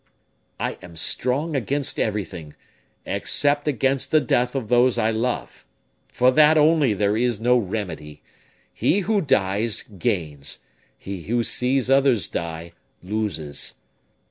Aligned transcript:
"I 0.59 0.79
am 0.81 0.95
strong 0.95 1.55
against 1.55 1.99
everything, 1.99 2.55
except 3.05 3.67
against 3.67 4.09
the 4.09 4.19
death 4.19 4.55
of 4.55 4.67
those 4.67 4.97
I 4.97 5.11
love. 5.11 5.63
For 6.11 6.31
that 6.31 6.57
only 6.57 6.95
there 6.95 7.15
is 7.15 7.39
no 7.39 7.55
remedy. 7.59 8.23
He 8.73 9.01
who 9.01 9.21
dies, 9.21 9.83
gains; 9.83 10.57
he 10.97 11.21
who 11.25 11.43
sees 11.43 11.91
others 11.91 12.27
die, 12.27 12.71
loses. 13.03 13.75